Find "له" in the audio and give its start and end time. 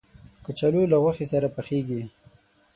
0.91-0.97